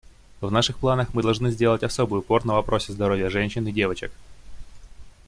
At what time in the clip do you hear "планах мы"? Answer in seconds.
0.79-1.21